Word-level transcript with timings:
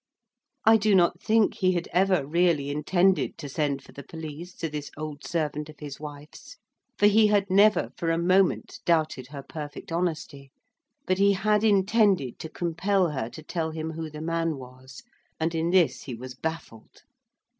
I 0.65 0.77
do 0.77 0.95
not 0.95 1.21
think 1.21 1.53
he 1.57 1.73
had 1.73 1.87
ever 1.93 2.25
really 2.25 2.71
intended 2.71 3.37
to 3.37 3.47
send 3.47 3.83
for 3.83 3.91
the 3.91 4.01
police 4.01 4.55
to 4.55 4.67
this 4.67 4.89
old 4.97 5.23
servant 5.23 5.69
of 5.69 5.77
his 5.79 5.99
wife's; 5.99 6.57
for 6.97 7.05
he 7.05 7.27
had 7.27 7.51
never 7.51 7.91
for 7.95 8.09
a 8.09 8.17
moment 8.17 8.79
doubted 8.83 9.27
her 9.27 9.43
perfect 9.43 9.91
honesty. 9.91 10.51
But 11.05 11.19
he 11.19 11.33
had 11.33 11.63
intended 11.63 12.39
to 12.39 12.49
compel 12.49 13.09
her 13.11 13.29
to 13.29 13.43
tell 13.43 13.69
him 13.69 13.91
who 13.91 14.09
the 14.09 14.21
man 14.21 14.57
was, 14.57 15.03
and 15.39 15.53
in 15.53 15.69
this 15.69 16.01
he 16.01 16.15
was 16.15 16.33
baffled. 16.33 17.03